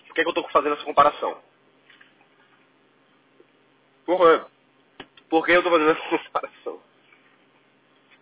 por 0.07 0.15
que, 0.15 0.21
é 0.21 0.25
que 0.25 0.29
eu 0.29 0.33
estou 0.33 0.49
fazendo 0.51 0.75
essa 0.75 0.85
comparação? 0.85 1.39
Por, 4.05 4.47
por 5.29 5.47
que 5.47 5.53
eu 5.53 5.59
estou 5.61 5.73
fazendo 5.73 5.91
essa 5.91 6.09
comparação? 6.19 6.81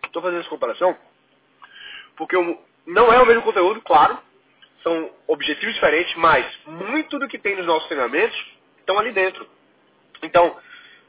Estou 0.03 0.21
fazendo 0.21 0.39
essa 0.39 0.49
comparação 0.49 0.97
porque 2.17 2.35
não 2.85 3.13
é 3.13 3.21
o 3.21 3.25
mesmo 3.25 3.43
conteúdo, 3.43 3.79
claro, 3.81 4.17
são 4.83 5.11
objetivos 5.27 5.75
diferentes, 5.75 6.13
mas 6.15 6.45
muito 6.65 7.17
do 7.19 7.27
que 7.27 7.37
tem 7.37 7.55
nos 7.55 7.65
nossos 7.65 7.87
treinamentos 7.87 8.37
estão 8.79 8.97
ali 8.97 9.11
dentro. 9.11 9.47
Então, 10.23 10.57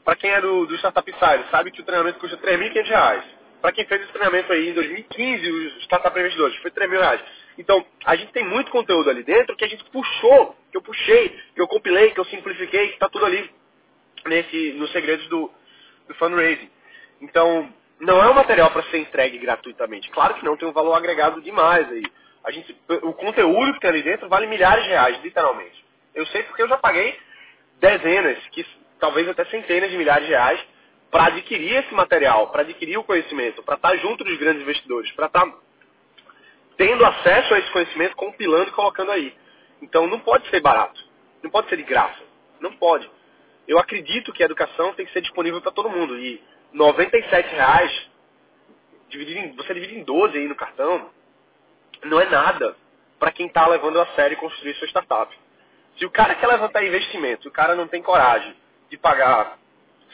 para 0.09 0.15
quem 0.15 0.31
é 0.31 0.41
do, 0.41 0.65
do 0.65 0.75
Startup 0.77 1.07
Insider, 1.07 1.45
sabe 1.51 1.69
que 1.69 1.81
o 1.81 1.83
treinamento 1.83 2.17
custa 2.17 2.35
R$ 2.35 2.57
3.500. 2.57 3.21
Para 3.61 3.71
quem 3.71 3.85
fez 3.85 4.01
esse 4.01 4.11
treinamento 4.11 4.51
aí 4.51 4.69
em 4.69 4.73
2015, 4.73 5.51
os 5.51 5.83
Startup 5.83 6.19
Investidores, 6.19 6.57
foi 6.63 6.71
R$ 6.75 6.87
3.000. 6.87 7.19
Então, 7.59 7.85
a 8.03 8.15
gente 8.15 8.31
tem 8.31 8.43
muito 8.43 8.71
conteúdo 8.71 9.07
ali 9.07 9.21
dentro 9.21 9.55
que 9.55 9.63
a 9.63 9.67
gente 9.67 9.83
puxou, 9.91 10.55
que 10.71 10.77
eu 10.77 10.81
puxei, 10.81 11.29
que 11.53 11.61
eu 11.61 11.67
compilei, 11.67 12.09
que 12.09 12.19
eu 12.19 12.25
simplifiquei, 12.25 12.87
que 12.87 12.93
está 12.95 13.07
tudo 13.07 13.23
ali 13.23 13.51
nesse, 14.25 14.73
nos 14.79 14.91
segredos 14.91 15.27
do, 15.27 15.51
do 16.07 16.15
fundraising. 16.15 16.71
Então, 17.21 17.71
não 17.99 18.19
é 18.19 18.31
um 18.31 18.33
material 18.33 18.71
para 18.71 18.81
ser 18.85 18.97
entregue 18.97 19.37
gratuitamente. 19.37 20.09
Claro 20.09 20.33
que 20.33 20.43
não, 20.43 20.57
tem 20.57 20.67
um 20.67 20.73
valor 20.73 20.95
agregado 20.95 21.39
demais 21.39 21.87
aí. 21.87 22.03
A 22.45 22.49
gente, 22.49 22.75
o 23.03 23.13
conteúdo 23.13 23.75
que 23.75 23.79
tem 23.79 23.91
ali 23.91 24.01
dentro 24.01 24.27
vale 24.27 24.47
milhares 24.47 24.85
de 24.85 24.89
reais, 24.89 25.21
literalmente. 25.21 25.85
Eu 26.15 26.25
sei 26.25 26.41
porque 26.41 26.63
eu 26.63 26.67
já 26.67 26.77
paguei 26.77 27.15
dezenas, 27.79 28.39
que 28.47 28.65
talvez 28.99 29.27
até 29.27 29.45
centenas 29.45 29.89
de 29.89 29.97
milhares 29.97 30.25
de 30.25 30.31
reais 30.31 30.59
para 31.09 31.25
adquirir 31.25 31.75
esse 31.75 31.93
material, 31.93 32.49
para 32.49 32.61
adquirir 32.61 32.97
o 32.97 33.03
conhecimento, 33.03 33.63
para 33.63 33.75
estar 33.75 33.89
tá 33.89 33.97
junto 33.97 34.23
dos 34.23 34.37
grandes 34.37 34.61
investidores, 34.61 35.11
para 35.13 35.25
estar 35.25 35.45
tá 35.45 35.57
tendo 36.77 37.03
acesso 37.05 37.53
a 37.53 37.59
esse 37.59 37.71
conhecimento, 37.71 38.15
compilando 38.15 38.69
e 38.69 38.73
colocando 38.73 39.11
aí. 39.11 39.33
Então 39.81 40.07
não 40.07 40.19
pode 40.19 40.47
ser 40.49 40.61
barato, 40.61 41.03
não 41.41 41.49
pode 41.49 41.69
ser 41.69 41.77
de 41.77 41.83
graça, 41.83 42.21
não 42.59 42.73
pode. 42.73 43.09
Eu 43.67 43.79
acredito 43.79 44.33
que 44.33 44.43
a 44.43 44.45
educação 44.45 44.93
tem 44.93 45.05
que 45.05 45.13
ser 45.13 45.21
disponível 45.21 45.61
para 45.61 45.71
todo 45.71 45.89
mundo 45.89 46.17
e 46.17 46.41
97 46.73 47.55
reais, 47.55 48.09
dividido 49.09 49.39
em, 49.39 49.55
você 49.55 49.73
divide 49.73 49.95
em 49.95 50.03
12 50.03 50.37
aí 50.37 50.47
no 50.47 50.55
cartão, 50.55 51.09
não 52.03 52.19
é 52.19 52.25
nada 52.29 52.75
para 53.17 53.31
quem 53.31 53.47
está 53.47 53.67
levando 53.67 53.99
a 53.99 54.05
sério 54.13 54.37
construir 54.37 54.75
sua 54.75 54.87
startup. 54.87 55.35
Se 55.97 56.05
o 56.05 56.11
cara 56.11 56.35
quer 56.35 56.47
levantar 56.47 56.85
investimento, 56.85 57.49
o 57.49 57.51
cara 57.51 57.75
não 57.75 57.87
tem 57.87 58.01
coragem 58.01 58.55
de 58.89 58.97
pagar 58.97 59.57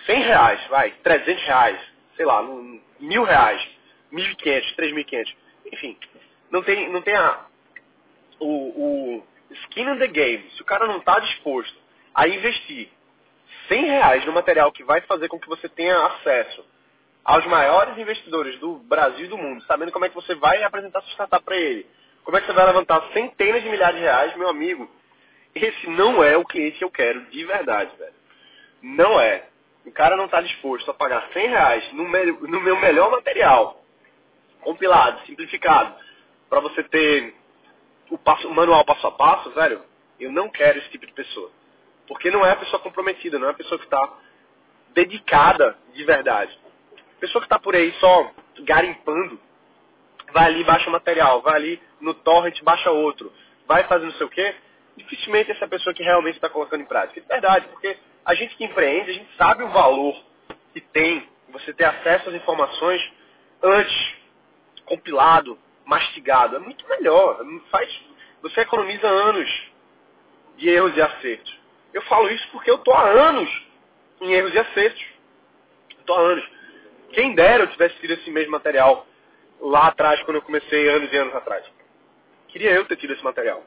100 0.06 0.22
reais, 0.22 0.68
vai, 0.68 0.92
300 1.04 1.44
reais, 1.44 1.80
sei 2.16 2.26
lá, 2.26 2.44
mil 3.00 3.24
reais, 3.24 3.62
1.500, 4.12 4.76
3.500, 4.76 5.36
enfim, 5.74 5.98
não 6.52 6.62
tem, 6.62 6.90
não 6.90 7.02
tem 7.02 7.16
a, 7.16 7.46
o, 8.40 9.18
o 9.18 9.24
skin 9.52 9.90
in 9.90 9.98
the 9.98 10.08
game. 10.08 10.50
Se 10.52 10.62
o 10.62 10.66
cara 10.66 10.88
não 10.88 10.98
está 10.98 11.20
disposto 11.20 11.76
a 12.14 12.28
investir 12.28 12.90
100 13.68 13.86
reais 13.86 14.26
no 14.26 14.34
material 14.34 14.72
que 14.72 14.84
vai 14.84 15.02
fazer 15.02 15.28
com 15.28 15.40
que 15.40 15.48
você 15.48 15.68
tenha 15.68 15.98
acesso 16.06 16.66
aos 17.24 17.46
maiores 17.48 17.98
investidores 17.98 18.60
do 18.60 18.76
Brasil 18.80 19.26
e 19.26 19.30
do 19.30 19.38
mundo, 19.38 19.64
sabendo 19.64 19.92
como 19.92 20.06
é 20.06 20.10
que 20.10 20.16
você 20.16 20.36
vai 20.36 20.62
apresentar 20.64 21.02
sua 21.02 21.14
startup 21.14 21.44
para 21.44 21.56
ele, 21.56 21.88
como 22.24 22.38
é 22.38 22.42
que 22.42 22.48
você 22.48 22.54
vai 22.54 22.66
levantar 22.66 23.10
centenas 23.14 23.64
de 23.64 23.70
milhares 23.70 23.98
de 23.98 24.04
reais, 24.04 24.36
meu 24.38 24.48
amigo, 24.48 24.90
esse 25.54 25.88
não 25.90 26.24
é 26.24 26.38
o 26.38 26.46
cliente 26.46 26.78
que 26.78 26.84
eu 26.84 26.92
quero 26.92 27.26
de 27.26 27.44
verdade, 27.46 27.96
velho. 27.98 28.14
Não 28.86 29.20
é. 29.20 29.48
O 29.84 29.92
cara 29.92 30.16
não 30.16 30.26
está 30.26 30.42
disposto 30.42 30.92
a 30.92 30.94
pagar 30.94 31.28
100 31.34 31.48
reais 31.48 31.94
no, 31.94 32.04
no 32.04 32.62
meu 32.62 32.80
melhor 32.80 33.10
material, 33.10 33.84
compilado, 34.62 35.26
simplificado, 35.26 35.96
para 36.48 36.60
você 36.60 36.84
ter 36.84 37.34
o, 38.12 38.18
passo, 38.18 38.48
o 38.48 38.54
manual 38.54 38.86
passo 38.86 39.08
a 39.08 39.12
passo, 39.12 39.50
velho, 39.52 39.82
eu 40.20 40.32
não 40.32 40.50
quero 40.50 40.78
esse 40.78 40.90
tipo 40.90 41.06
de 41.08 41.14
pessoa. 41.14 41.50
Porque 42.08 42.30
não 42.30 42.46
é 42.46 42.52
a 42.52 42.56
pessoa 42.56 42.80
comprometida, 42.80 43.40
não 43.40 43.48
é 43.48 43.52
a 43.52 43.56
pessoa 43.56 43.80
que 43.80 43.86
está 43.86 44.14
dedicada 44.94 45.76
de 45.92 46.04
verdade. 46.04 46.58
A 47.18 47.20
pessoa 47.20 47.42
que 47.42 47.48
está 47.48 47.58
por 47.58 47.76
aí 47.76 47.92
só 47.94 48.32
garimpando, 48.60 49.40
vai 50.32 50.46
ali 50.46 50.64
baixa 50.64 50.92
material, 50.92 51.42
vai 51.42 51.56
ali 51.56 51.82
no 52.00 52.14
torrent 52.14 52.62
baixa 52.62 52.92
outro, 52.92 53.34
vai 53.68 53.84
fazer 53.86 54.06
não 54.06 54.14
sei 54.14 54.28
o 54.28 54.30
quê, 54.30 54.56
dificilmente 54.96 55.52
essa 55.52 55.68
pessoa 55.68 55.94
que 55.94 56.04
realmente 56.04 56.36
está 56.36 56.50
colocando 56.50 56.82
em 56.82 56.88
prática. 56.88 57.20
É 57.28 57.34
verdade, 57.34 57.68
porque 57.70 57.98
a 58.26 58.34
gente 58.34 58.56
que 58.56 58.66
empreende, 58.66 59.12
a 59.12 59.14
gente 59.14 59.38
sabe 59.38 59.64
o 59.64 59.70
valor 59.70 60.20
que 60.74 60.82
tem 60.82 61.30
você 61.50 61.72
ter 61.74 61.86
acesso 61.86 62.30
às 62.30 62.36
informações 62.36 63.14
antes, 63.62 64.14
compilado, 64.86 65.58
mastigado. 65.86 66.56
É 66.56 66.60
muito 66.60 66.88
melhor. 66.90 67.40
Faz, 67.70 68.02
você 68.42 68.62
economiza 68.62 69.08
anos 69.08 69.50
de 70.58 70.70
erros 70.70 70.98
e 70.98 71.02
acertos. 71.02 71.60
Eu 71.94 72.02
falo 72.04 72.30
isso 72.30 72.48
porque 72.52 72.70
eu 72.70 72.76
estou 72.76 72.94
há 72.94 73.08
anos 73.08 73.50
em 74.20 74.34
erros 74.34 74.54
e 74.54 74.60
acertos. 74.60 75.06
Estou 76.00 76.18
há 76.18 76.20
anos. 76.20 76.50
Quem 77.12 77.36
dera 77.36 77.64
eu 77.64 77.68
tivesse 77.68 77.96
tido 78.00 78.12
esse 78.12 78.30
mesmo 78.32 78.52
material 78.52 79.08
lá 79.62 79.88
atrás, 79.88 80.22
quando 80.24 80.38
eu 80.38 80.42
comecei 80.42 80.90
anos 80.90 81.12
e 81.14 81.18
anos 81.18 81.34
atrás. 81.36 81.64
Queria 82.50 82.72
eu 82.72 82.86
ter 82.86 82.98
tido 82.98 83.14
esse 83.14 83.24
material. 83.24 83.64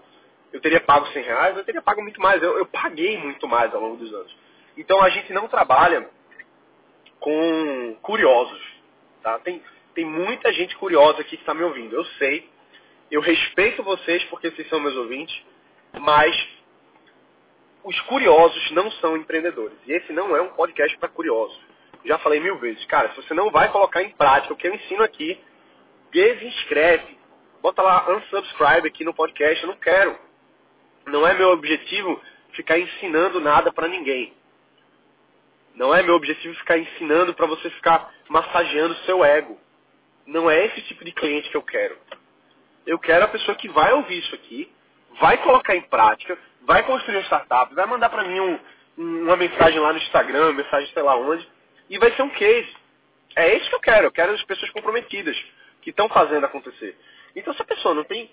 Eu 0.53 0.61
teria 0.61 0.81
pago 0.81 1.07
100 1.07 1.23
reais, 1.23 1.57
eu 1.57 1.65
teria 1.65 1.83
pago 1.83 2.03
muito 2.03 2.21
mais. 2.21 2.43
Eu, 2.43 2.59
eu 2.59 2.67
paguei 2.67 3.17
muito 3.19 3.47
mais 3.47 3.73
ao 3.75 3.81
longo 3.81 3.97
dos 3.97 4.12
anos. 4.12 4.35
Então 4.78 5.02
a 5.02 5.11
gente 5.11 5.32
não 5.32 5.49
trabalha 5.49 6.08
com 7.18 7.97
curiosos. 8.00 8.62
Tá? 9.23 9.38
Tem, 9.40 9.61
tem 9.92 10.04
muita 10.04 10.52
gente 10.52 10.76
curiosa 10.76 11.20
aqui 11.20 11.37
que 11.37 11.42
está 11.42 11.52
me 11.52 11.64
ouvindo. 11.64 11.97
Eu 11.97 12.04
sei. 12.04 12.49
Eu 13.11 13.20
respeito 13.20 13.82
vocês 13.82 14.23
porque 14.25 14.50
vocês 14.50 14.68
são 14.68 14.78
meus 14.78 14.97
ouvintes. 14.97 15.37
Mas 15.99 16.49
os 17.82 18.00
curiosos 18.02 18.70
não 18.70 18.88
são 18.92 19.16
empreendedores. 19.16 19.76
E 19.85 19.92
esse 19.92 20.12
não 20.12 20.37
é 20.37 20.40
um 20.40 20.50
podcast 20.50 20.97
para 20.99 21.08
curiosos. 21.08 21.58
Já 22.04 22.16
falei 22.18 22.38
mil 22.38 22.56
vezes, 22.58 22.85
cara, 22.87 23.11
se 23.11 23.16
você 23.16 23.35
não 23.35 23.50
vai 23.50 23.73
colocar 23.73 24.02
em 24.02 24.11
prática 24.11 24.54
o 24.54 24.56
que 24.56 24.68
eu 24.68 24.75
ensino 24.75 25.02
aqui, 25.02 25.40
desinscreve. 26.12 27.18
Bota 27.61 27.82
lá 27.82 28.08
unsubscribe 28.11 28.87
aqui 28.87 29.04
no 29.04 29.12
podcast. 29.12 29.64
Eu 29.64 29.70
não 29.70 29.76
quero. 29.76 30.16
Não 31.06 31.26
é 31.26 31.35
meu 31.35 31.49
objetivo 31.50 32.23
ficar 32.52 32.78
ensinando 32.78 33.40
nada 33.40 33.73
para 33.73 33.88
ninguém. 33.88 34.38
Não 35.78 35.94
é 35.94 36.02
meu 36.02 36.16
objetivo 36.16 36.52
ficar 36.56 36.76
ensinando 36.76 37.32
para 37.32 37.47
você 37.47 37.70
ficar 37.70 38.12
massageando 38.28 38.94
o 38.94 39.04
seu 39.06 39.25
ego. 39.25 39.56
Não 40.26 40.50
é 40.50 40.66
esse 40.66 40.82
tipo 40.82 41.04
de 41.04 41.12
cliente 41.12 41.49
que 41.49 41.56
eu 41.56 41.62
quero. 41.62 41.97
Eu 42.85 42.99
quero 42.99 43.25
a 43.25 43.28
pessoa 43.28 43.56
que 43.56 43.68
vai 43.68 43.92
ouvir 43.92 44.18
isso 44.18 44.35
aqui, 44.35 44.68
vai 45.20 45.38
colocar 45.38 45.76
em 45.76 45.82
prática, 45.82 46.37
vai 46.62 46.82
construir 46.82 47.18
uma 47.18 47.23
startup, 47.23 47.73
vai 47.76 47.87
mandar 47.87 48.08
para 48.08 48.25
mim 48.25 48.40
um, 48.40 48.58
uma 49.23 49.37
mensagem 49.37 49.78
lá 49.78 49.92
no 49.92 50.00
Instagram, 50.00 50.47
uma 50.47 50.64
mensagem 50.64 50.92
sei 50.92 51.02
lá 51.02 51.14
onde, 51.14 51.49
e 51.88 51.97
vai 51.97 52.11
ser 52.11 52.23
um 52.23 52.30
case. 52.30 52.76
É 53.37 53.54
isso 53.54 53.68
que 53.68 53.76
eu 53.76 53.80
quero. 53.80 54.06
Eu 54.08 54.12
quero 54.12 54.32
as 54.32 54.42
pessoas 54.42 54.73
comprometidas, 54.73 55.37
que 55.80 55.90
estão 55.90 56.08
fazendo 56.08 56.44
acontecer. 56.44 56.99
Então 57.37 57.54
se 57.54 57.62
a 57.62 57.64
pessoa 57.64 57.94
não 57.94 58.02
tem, 58.02 58.28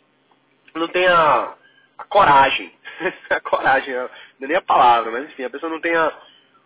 não 0.73 0.87
tem 0.87 1.05
a, 1.05 1.53
a 1.95 2.03
coragem, 2.05 2.73
a 3.29 3.39
coragem, 3.39 3.93
não 3.93 4.01
é 4.01 4.47
nem 4.47 4.57
a 4.57 4.63
palavra, 4.63 5.11
mas 5.11 5.25
enfim, 5.25 5.43
a 5.43 5.49
pessoa 5.51 5.71
não 5.71 5.79
tem 5.79 5.95
a, 5.95 6.11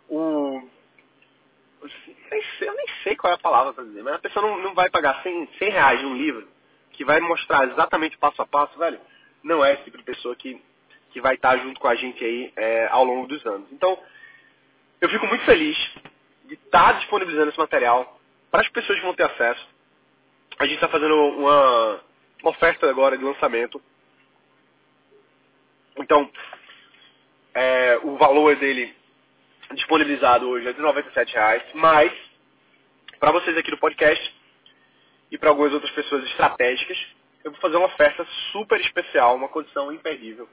o... 0.10 0.62
Eu 2.62 2.74
nem 2.74 2.88
sei 3.04 3.16
qual 3.16 3.32
é 3.32 3.36
a 3.36 3.40
palavra 3.40 3.72
para 3.72 3.86
dizer, 3.86 4.04
mas 4.04 4.16
a 4.16 4.20
pessoa 4.20 4.46
não, 4.46 4.58
não 4.62 4.74
vai 4.74 4.90
pagar 4.90 5.24
100, 5.24 5.50
100 5.58 5.70
reais 5.72 6.02
num 6.02 6.16
livro 6.18 6.48
que 6.92 7.06
vai 7.06 7.20
mostrar 7.22 7.66
exatamente 7.70 8.18
passo 8.18 8.42
a 8.42 8.46
passo, 8.46 8.78
velho. 8.78 9.00
Não 9.42 9.64
é 9.64 9.74
esse 9.74 9.84
tipo 9.84 9.98
de 9.98 10.04
pessoa 10.04 10.36
que 10.36 10.62
que 11.12 11.22
vai 11.22 11.36
estar 11.36 11.58
junto 11.58 11.80
com 11.80 11.88
a 11.88 11.96
gente 11.96 12.24
aí 12.24 12.54
é, 12.56 12.88
ao 12.88 13.04
longo 13.04 13.28
dos 13.28 13.46
anos. 13.46 13.72
Então, 13.72 13.98
eu 15.02 15.10
fico 15.10 15.26
muito 15.28 15.44
feliz 15.46 15.78
de 16.46 16.56
estar 16.56 16.94
disponibilizando 16.94 17.50
esse 17.50 17.60
material 17.60 18.20
para 18.52 18.62
as 18.62 18.70
pessoas 18.70 19.00
que 19.00 19.06
vão 19.06 19.14
ter 19.14 19.24
acesso. 19.24 19.68
A 20.58 20.66
gente 20.66 20.76
está 20.76 20.88
fazendo 20.88 21.16
uma, 21.16 22.02
uma, 22.42 22.52
oferta 22.52 22.90
agora 22.90 23.18
de 23.18 23.24
lançamento. 23.24 23.82
Então, 25.98 26.30
é, 27.54 28.00
o 28.04 28.18
valor 28.18 28.56
dele 28.56 28.96
disponibilizado 29.74 30.48
hoje 30.48 30.68
é 30.68 30.74
de 30.74 30.82
R$ 30.82 31.26
reais, 31.34 31.64
mas 31.74 32.12
para 33.20 33.32
vocês 33.32 33.58
aqui 33.58 33.72
do 33.72 33.78
podcast 33.78 34.36
e 35.32 35.38
para 35.38 35.50
algumas 35.50 35.74
outras 35.74 35.92
pessoas 35.92 36.24
estratégicas, 36.26 36.98
eu 37.44 37.52
vou 37.52 37.60
fazer 37.60 37.78
uma 37.78 37.88
oferta 37.88 38.26
super 38.52 38.80
especial, 38.82 39.36
uma 39.36 39.48
condição 39.48 39.92
imperdível 39.92 40.48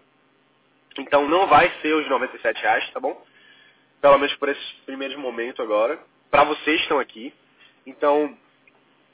então 0.98 1.28
não 1.28 1.46
vai 1.46 1.70
ser 1.80 1.94
os 1.94 2.08
97 2.08 2.60
reais, 2.60 2.90
tá 2.90 3.00
bom? 3.00 3.20
Pelo 4.00 4.18
menos 4.18 4.34
por 4.36 4.48
esses 4.48 4.72
primeiros 4.84 5.16
momentos 5.16 5.60
agora. 5.60 5.98
Para 6.30 6.44
vocês 6.44 6.76
que 6.76 6.82
estão 6.82 6.98
aqui. 6.98 7.34
Então, 7.86 8.36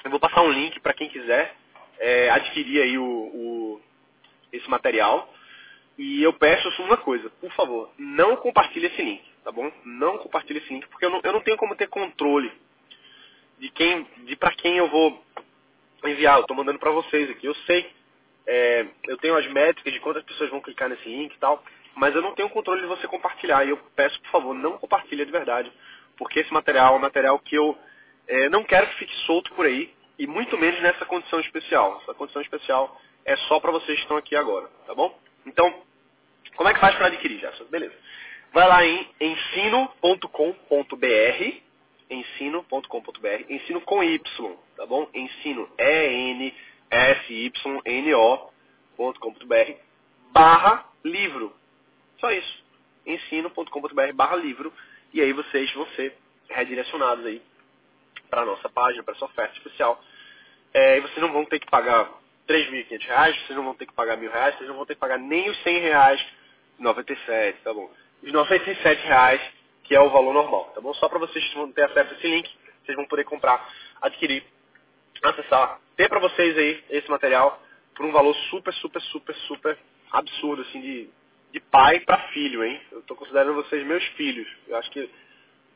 eu 0.04 0.10
vou 0.10 0.20
passar 0.20 0.42
um 0.42 0.50
link 0.50 0.78
para 0.80 0.94
quem 0.94 1.08
quiser 1.08 1.54
é, 1.98 2.30
adquirir 2.30 2.82
aí 2.82 2.98
o, 2.98 3.04
o, 3.04 3.80
esse 4.52 4.68
material. 4.68 5.32
E 5.98 6.22
eu 6.22 6.32
peço 6.32 6.68
uma 6.82 6.96
coisa, 6.96 7.28
por 7.30 7.52
favor, 7.52 7.90
não 7.98 8.36
compartilhe 8.36 8.86
esse 8.86 9.02
link, 9.02 9.22
tá 9.44 9.52
bom? 9.52 9.70
Não 9.84 10.18
compartilhe 10.18 10.58
esse 10.58 10.72
link, 10.72 10.86
porque 10.88 11.04
eu 11.04 11.10
não, 11.10 11.20
eu 11.22 11.32
não 11.32 11.40
tenho 11.40 11.56
como 11.56 11.76
ter 11.76 11.88
controle 11.88 12.52
de 13.58 13.70
quem, 13.70 14.06
de 14.24 14.36
para 14.36 14.52
quem 14.52 14.76
eu 14.76 14.88
vou 14.88 15.24
enviar. 16.04 16.36
Eu 16.36 16.42
estou 16.42 16.56
mandando 16.56 16.78
para 16.78 16.90
vocês 16.90 17.30
aqui. 17.30 17.46
Eu 17.46 17.54
sei 17.66 17.90
é, 18.46 18.86
eu 19.06 19.16
tenho 19.18 19.36
as 19.36 19.46
métricas 19.48 19.92
de 19.92 20.00
quantas 20.00 20.24
pessoas 20.24 20.50
vão 20.50 20.60
clicar 20.60 20.88
nesse 20.88 21.08
link 21.08 21.32
e 21.32 21.38
tal, 21.38 21.62
mas 21.94 22.14
eu 22.14 22.22
não 22.22 22.34
tenho 22.34 22.48
controle 22.48 22.80
de 22.80 22.86
você 22.86 23.06
compartilhar. 23.06 23.64
E 23.64 23.70
eu 23.70 23.76
peço, 23.94 24.20
por 24.22 24.30
favor, 24.30 24.54
não 24.54 24.78
compartilhe 24.78 25.24
de 25.24 25.32
verdade, 25.32 25.72
porque 26.16 26.40
esse 26.40 26.52
material 26.52 26.94
é 26.94 26.98
um 26.98 27.00
material 27.00 27.38
que 27.38 27.54
eu 27.54 27.76
é, 28.26 28.48
não 28.48 28.64
quero 28.64 28.88
que 28.88 28.96
fique 28.96 29.14
solto 29.26 29.52
por 29.54 29.66
aí, 29.66 29.92
e 30.18 30.26
muito 30.26 30.56
menos 30.58 30.80
nessa 30.80 31.04
condição 31.04 31.40
especial. 31.40 32.00
Essa 32.02 32.14
condição 32.14 32.42
especial 32.42 33.00
é 33.24 33.36
só 33.36 33.60
para 33.60 33.70
vocês 33.72 33.96
que 33.96 34.02
estão 34.02 34.16
aqui 34.16 34.34
agora, 34.36 34.68
tá 34.86 34.94
bom? 34.94 35.16
Então, 35.46 35.82
como 36.56 36.68
é 36.68 36.74
que 36.74 36.80
faz 36.80 36.94
para 36.96 37.06
adquirir, 37.06 37.38
Gerson? 37.38 37.64
Beleza. 37.64 37.94
Vai 38.52 38.68
lá 38.68 38.84
em 38.84 39.08
ensino.com.br, 39.20 40.26
ensino.com.br, 42.10 43.44
ensino 43.48 43.80
com 43.80 44.04
Y, 44.04 44.56
tá 44.76 44.86
bom? 44.86 45.08
Ensino, 45.14 45.68
E-N, 45.78 46.54
S-Y-N-O 46.90 48.52
ensino.com.br 49.02 49.72
barra 50.30 50.86
livro. 51.04 51.54
Só 52.18 52.30
isso. 52.30 52.64
ensino.com.br 53.06 54.12
barra 54.14 54.36
livro. 54.36 54.72
E 55.12 55.20
aí 55.20 55.32
vocês 55.32 55.72
vão 55.74 55.86
ser 55.88 56.16
redirecionados 56.48 57.24
aí 57.26 57.42
para 58.30 58.42
a 58.42 58.46
nossa 58.46 58.68
página, 58.68 59.02
para 59.02 59.14
essa 59.14 59.24
oferta 59.24 59.56
especial. 59.56 60.02
É, 60.72 60.98
e 60.98 61.00
vocês 61.00 61.18
não 61.18 61.32
vão 61.32 61.44
ter 61.44 61.58
que 61.58 61.70
pagar 61.70 62.04
R$ 62.04 62.10
3.500, 62.48 63.46
vocês 63.46 63.56
não 63.56 63.64
vão 63.64 63.74
ter 63.74 63.86
que 63.86 63.92
pagar 63.92 64.18
R$ 64.18 64.28
reais, 64.28 64.56
vocês 64.56 64.68
não 64.68 64.76
vão 64.76 64.86
ter 64.86 64.94
que 64.94 65.00
pagar 65.00 65.18
nem 65.18 65.50
os 65.50 65.58
R$ 65.58 65.78
reais, 65.80 66.24
97, 66.78 67.60
tá 67.62 67.74
bom? 67.74 67.90
Os 68.22 68.32
97 68.32 69.06
reais, 69.06 69.40
que 69.84 69.94
é 69.94 70.00
o 70.00 70.10
valor 70.10 70.32
normal, 70.32 70.70
tá 70.74 70.80
bom? 70.80 70.94
Só 70.94 71.08
para 71.08 71.18
vocês 71.18 71.52
vão 71.54 71.70
ter 71.72 71.82
acesso 71.82 72.14
a 72.14 72.16
esse 72.16 72.26
link, 72.26 72.50
vocês 72.84 72.96
vão 72.96 73.06
poder 73.06 73.24
comprar, 73.24 73.68
adquirir, 74.00 74.44
acessar, 75.22 75.80
ter 75.96 76.08
para 76.08 76.20
vocês 76.20 76.56
aí 76.56 76.84
esse 76.90 77.10
material 77.10 77.60
por 77.94 78.06
um 78.06 78.12
valor 78.12 78.34
super, 78.50 78.72
super, 78.74 79.00
super, 79.02 79.34
super 79.34 79.78
absurdo, 80.10 80.62
assim, 80.62 80.80
de, 80.80 81.10
de 81.52 81.60
pai 81.60 82.00
para 82.00 82.28
filho, 82.28 82.64
hein? 82.64 82.80
Eu 82.90 83.00
estou 83.00 83.16
considerando 83.16 83.54
vocês 83.54 83.84
meus 83.86 84.04
filhos. 84.08 84.48
Eu 84.66 84.76
acho 84.76 84.90
que, 84.90 85.10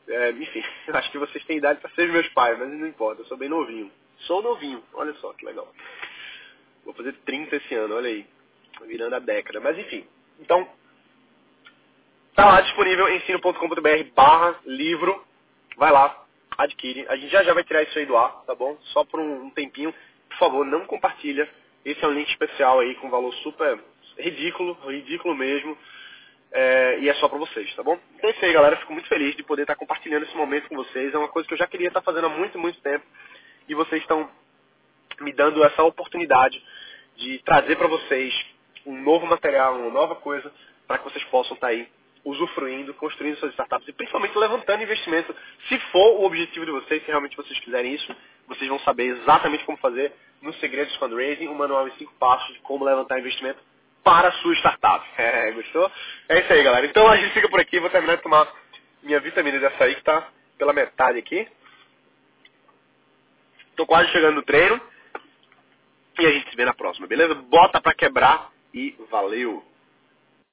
é, 0.07 0.31
enfim, 0.31 0.63
eu 0.87 0.95
acho 0.97 1.11
que 1.11 1.17
vocês 1.17 1.43
têm 1.45 1.57
idade 1.57 1.79
para 1.79 1.91
ser 1.91 2.07
meus 2.09 2.27
pais, 2.29 2.57
mas 2.57 2.69
não 2.69 2.87
importa, 2.87 3.21
eu 3.21 3.25
sou 3.25 3.37
bem 3.37 3.49
novinho. 3.49 3.91
Sou 4.19 4.41
novinho, 4.41 4.83
olha 4.93 5.13
só 5.15 5.33
que 5.33 5.45
legal. 5.45 5.71
Vou 6.83 6.93
fazer 6.93 7.13
30 7.25 7.55
esse 7.55 7.75
ano, 7.75 7.95
olha 7.95 8.09
aí. 8.09 8.25
Virando 8.85 9.15
a 9.15 9.19
década. 9.19 9.59
Mas 9.59 9.77
enfim. 9.77 10.07
Então, 10.39 10.67
tá 12.37 12.45
lá 12.45 12.61
disponível 12.61 13.11
ensino.com.br 13.15 14.13
barra 14.15 14.55
livro. 14.63 15.25
Vai 15.75 15.91
lá, 15.91 16.23
adquire. 16.55 17.03
A 17.09 17.15
gente 17.15 17.31
já 17.31 17.43
já 17.43 17.51
vai 17.51 17.63
tirar 17.63 17.81
isso 17.81 17.97
aí 17.97 18.05
do 18.05 18.15
ar, 18.15 18.43
tá 18.45 18.53
bom? 18.53 18.77
Só 18.93 19.03
por 19.03 19.19
um 19.19 19.49
tempinho. 19.49 19.91
Por 20.29 20.37
favor, 20.37 20.63
não 20.63 20.85
compartilha. 20.85 21.49
Esse 21.83 22.05
é 22.05 22.07
um 22.07 22.13
link 22.13 22.29
especial 22.29 22.79
aí 22.79 22.93
com 22.95 23.09
valor 23.09 23.33
super 23.37 23.79
ridículo, 24.19 24.77
ridículo 24.85 25.33
mesmo. 25.33 25.75
É, 26.51 26.99
e 26.99 27.09
é 27.09 27.13
só 27.15 27.27
para 27.27 27.39
vocês, 27.39 27.75
tá 27.75 27.81
bom? 27.81 27.97
Então 28.15 28.29
é 28.29 28.33
isso 28.33 28.45
aí, 28.45 28.53
galera. 28.53 28.77
Fico 28.77 28.93
muito 28.93 29.09
feliz 29.09 29.35
de 29.35 29.41
poder 29.41 29.63
estar 29.63 29.75
compartilhando 29.75 30.23
esse 30.23 30.37
momento 30.37 30.69
com 30.69 30.75
vocês. 30.75 31.11
É 31.11 31.17
uma 31.17 31.29
coisa 31.29 31.47
que 31.47 31.55
eu 31.55 31.57
já 31.57 31.65
queria 31.65 31.87
estar 31.87 32.03
fazendo 32.03 32.27
há 32.27 32.29
muito, 32.29 32.59
muito 32.59 32.79
tempo. 32.81 33.03
E 33.67 33.73
vocês 33.73 33.99
estão 34.03 34.29
me 35.21 35.33
dando 35.33 35.63
essa 35.63 35.83
oportunidade 35.83 36.63
de 37.15 37.39
trazer 37.39 37.77
para 37.77 37.87
vocês 37.87 38.31
um 38.85 39.01
novo 39.01 39.25
material, 39.25 39.75
uma 39.79 39.89
nova 39.89 40.13
coisa, 40.13 40.53
para 40.85 40.99
que 40.99 41.05
vocês 41.05 41.23
possam 41.25 41.55
estar 41.55 41.69
aí 41.69 41.89
usufruindo, 42.27 42.93
construindo 42.93 43.37
suas 43.37 43.51
startups 43.51 43.87
e 43.87 43.93
principalmente 43.93 44.37
levantando 44.37 44.83
investimento. 44.83 45.33
Se 45.69 45.79
for 45.91 46.19
o 46.19 46.25
objetivo 46.25 46.65
de 46.65 46.71
vocês, 46.71 47.01
se 47.03 47.07
realmente 47.07 47.37
vocês 47.37 47.57
quiserem 47.59 47.93
isso, 47.93 48.13
vocês 48.47 48.69
vão 48.69 48.79
saber 48.79 49.05
exatamente 49.05 49.63
como 49.63 49.77
fazer 49.77 50.13
no 50.41 50.53
Segredos 50.55 50.95
Fundraising, 50.97 51.47
um 51.47 51.53
manual 51.53 51.87
em 51.87 51.91
cinco 51.91 52.13
passos 52.19 52.53
de 52.53 52.59
como 52.59 52.85
levantar 52.85 53.19
investimento 53.19 53.59
para 54.03 54.27
a 54.27 54.31
sua 54.33 54.53
startup. 54.55 55.05
É, 55.17 55.51
gostou? 55.51 55.91
É 56.29 56.39
isso 56.39 56.53
aí, 56.53 56.63
galera. 56.63 56.85
Então 56.85 57.07
a 57.07 57.17
gente 57.17 57.33
fica 57.33 57.49
por 57.49 57.59
aqui. 57.59 57.79
Vou 57.79 57.89
terminar 57.89 58.17
de 58.17 58.23
tomar 58.23 58.47
minha 59.01 59.19
vitamina 59.19 59.57
de 59.57 59.65
açaí, 59.65 59.93
que 59.93 60.01
está 60.01 60.27
pela 60.57 60.73
metade 60.73 61.17
aqui. 61.17 61.47
Estou 63.69 63.85
quase 63.85 64.11
chegando 64.11 64.35
no 64.35 64.43
treino. 64.43 64.79
E 66.19 66.25
a 66.25 66.31
gente 66.31 66.49
se 66.49 66.55
vê 66.55 66.65
na 66.65 66.73
próxima, 66.73 67.07
beleza? 67.07 67.35
Bota 67.35 67.79
pra 67.79 67.93
quebrar 67.93 68.51
e 68.73 68.95
valeu! 69.09 69.63